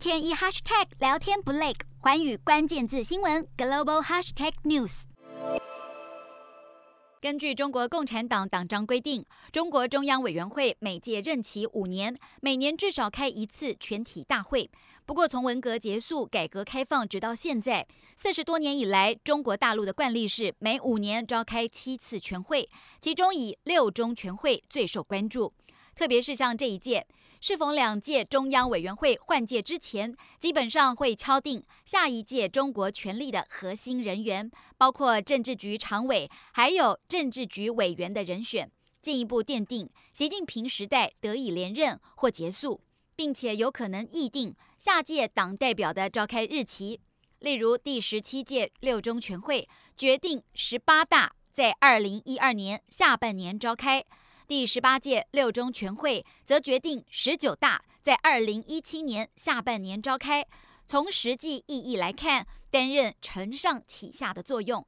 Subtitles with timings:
[0.00, 5.02] 天一 hashtag 聊天不累，寰宇关键字新闻 global hashtag news。
[7.20, 14.70] 根据中国共产党党章规定，中国中央委员会每届任期五年，每年至少开一次全体大会。
[15.04, 17.86] 不过，从文革结束、改革开放直到现在
[18.16, 22.66] 四十多年以来，中国大陆的惯例是每五年召开七次全会，
[23.00, 25.52] 其中以六中全会最受关注。
[25.94, 27.06] 特别是像这一届，
[27.40, 38.70] 适逢两届中央委员会换届之前，基本上会敲定下一届中国权力的核心人员，包括政治局常委，还有政治局委员的人选，
[39.02, 42.80] 进一步奠定习近平时代得以连任或结束，
[43.16, 47.00] 并且有可能议定下届党代表的召开日期。
[47.38, 54.04] 例如第十七届六中全会决定十八大在二零一二年下半年召开。
[54.50, 60.44] 第十八届六中全会则决定十九大在二零一七年下半年召开。
[60.88, 64.84] 从实际意义来看，担任承上启下的作用。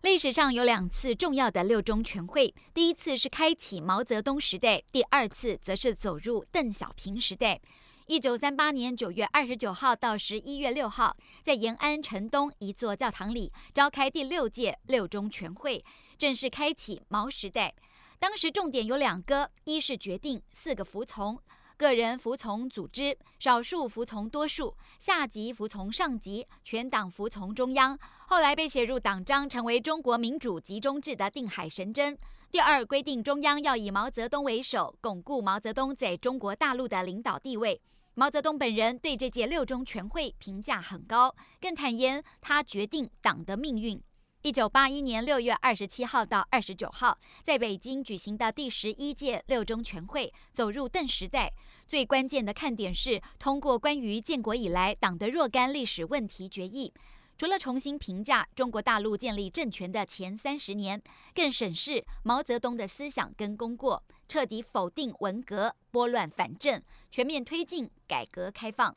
[0.00, 7.60] 历史上有两次重要的六中全会，第一次是开启毛泽东时代，第二次则是走入邓小平时代。
[8.06, 15.84] 一九三八年九月二十九号到十一月六号，在延安城东一座教堂里召开第六届六中全会，
[16.16, 17.74] 正式开启毛时代。
[18.20, 21.40] 当时重点有两个：一是决定四个服从，
[21.78, 27.98] 个人服从组织，少数服从多数，下级服从上级，全党服从中央。
[28.26, 32.16] 后来被写入党章，成为中国民主集中制的定海神针。
[32.50, 37.80] 第二，规定中央要以毛泽东为首，巩固毛泽东在中国大陆的领导地位。
[38.12, 43.98] 毛泽东本人对这届六中全会评价很高，更坦言他决定党的命运。
[44.42, 51.52] 一九八一年六月二十七号到二十九号，在北京举行的第十一届六中全会走入邓时代。
[51.86, 56.90] 最关键的看点是通过关于建国以来党的若干历史问题决议，
[57.36, 61.02] 除了重新评价中国大陆建立政权的前三十年，
[61.34, 68.96] 更审视毛泽东的思想跟功过，彻底否定文革，拨乱反正，全面推进改革开放。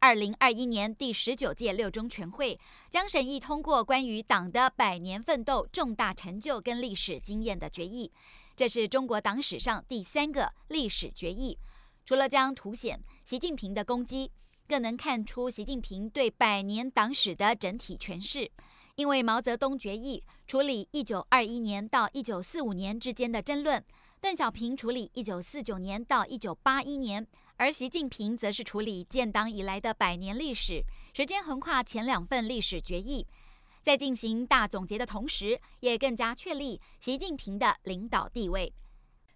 [0.00, 8.12] 二零二一年第十九届六中全会将审议通过关于党的百年奋斗重大成就跟历史经验的决议，
[8.54, 11.58] 这是中国党史上第三个历史决议。
[12.06, 14.30] 除了将凸显习近平的功绩，
[14.68, 18.48] 更能看出习近平对百年党史的整体诠释。
[18.94, 23.84] 因为毛泽东决议处理一九二一年到一九四五年之间的争论，
[24.20, 27.26] 邓小平处理一九四九年到一九八一年。
[27.58, 30.80] 而习近平则是处理建党以来的百年历史，
[31.12, 33.26] 时间横跨前两份历史决议，
[33.82, 38.72] 在进行大总结的同时，也更加确立习近平的领导地位。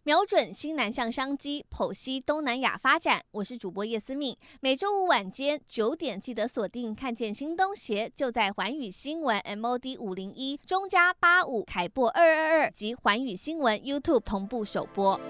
[0.05, 3.21] 瞄准新南向商机，剖析东南亚发展。
[3.33, 15.21] 我是主播叶思敏，每周五晚间九点记得锁定，看见新东协就在环宇新闻 MOD 五零一中加八五凯擘二二二及环宇新闻 YouTube 同步首播。